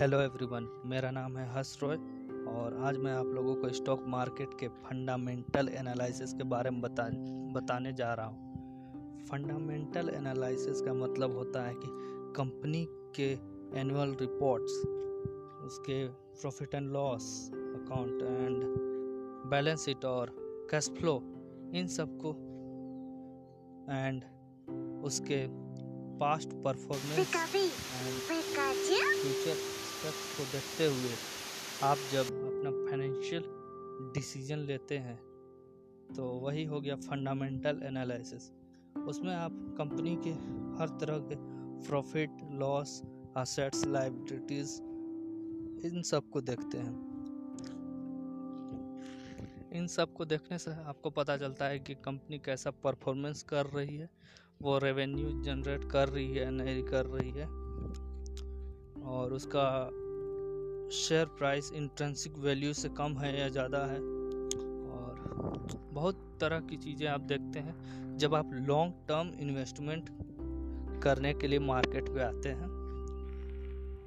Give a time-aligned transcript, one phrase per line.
[0.00, 1.96] Hello everyone मेरा नाम है हर्ष रॉय
[2.46, 7.08] और आज मैं आप लोगों को स्टॉक मार्केट के फंडामेंटल एनालिसिस के बारे में बता
[7.52, 8.52] बताने जा रहा हूँ।
[9.30, 11.88] फंडामेंटल एनालिसिस का मतलब होता है कि
[12.36, 13.32] कंपनी के
[13.80, 14.72] एनुअल रिपोर्ट्स
[15.66, 18.64] उसके profit and loss account and
[19.50, 20.36] balance sheet और
[20.70, 21.22] कैश फ्लो
[21.74, 22.32] इन सबको
[23.92, 24.24] एंड
[25.04, 25.46] उसके
[26.18, 31.18] past performance and future steps को देखते हुए
[31.82, 33.42] आप जब अपना फाइनेंशियल
[34.14, 35.16] डिसीज़न लेते हैं
[36.16, 38.50] तो वही हो गया फंडामेंटल एनालिसिस।
[39.08, 40.30] उसमें आप कंपनी के
[40.80, 41.36] हर तरह के
[41.88, 43.02] प्रॉफिट, लॉस
[43.36, 44.80] असेट्स लाइबिलिटीज़,
[45.86, 46.96] इन सबको देखते हैं।
[49.72, 54.10] इन सबको देखने से आपको पता चलता है कि कंपनी कैसा परफॉर्मेंस कर रही है,
[54.62, 57.69] वो रेवेन्यू जनरेट कर रही है नहीं कर रही है।
[59.20, 59.66] और उसका
[60.90, 63.98] शेयर प्राइस इंट्रेंसिक वैल्यू से कम है या ज़्यादा है।
[64.90, 70.08] और बहुत तरह की चीज़ें आप देखते हैं जब आप लॉन्ग टर्म इन्वेस्टमेंट
[71.02, 72.68] करने के लिए मार्केट पे आते हैं।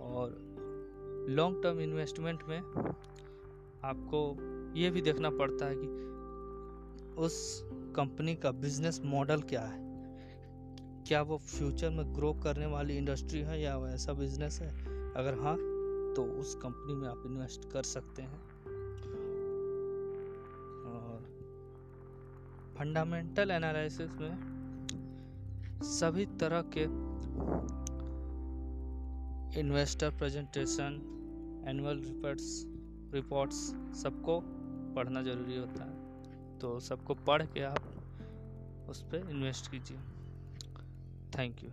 [0.00, 0.38] और
[1.28, 2.58] लॉन्ग टर्म इन्वेस्टमेंट में
[3.84, 4.22] आपको
[4.78, 5.88] ये भी देखना पड़ता है कि
[7.20, 7.36] उस
[7.96, 9.89] कंपनी का बिज़नेस मॉडल क्या है।
[11.10, 14.68] क्या वो फ्यूचर में ग्रो करने वाली इंडस्ट्री है या ऐसा बिज़नेस है?
[15.14, 15.56] अगर हाँ
[16.16, 18.40] तो उस कंपनी में आप इन्वेस्ट कर सकते हैं।
[20.84, 21.24] और
[22.78, 24.36] फंडामेंटल एनालिसिस में
[25.82, 26.84] सभी तरह के
[29.60, 31.02] investor presentation,
[31.68, 32.64] annual reports
[33.14, 33.56] reports
[34.02, 34.40] सबको
[34.94, 37.82] पढ़ना ज़रूरी होता है। तो सबको पढ़ के आप
[38.88, 39.98] उस पर इन्वेस्ट कीजिए।
[41.38, 41.70] Thank you